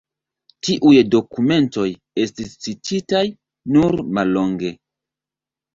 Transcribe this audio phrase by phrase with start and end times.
[0.67, 1.85] Tiuj dokumentoj
[2.25, 3.25] estis cititaj
[3.77, 4.79] nur mallonge.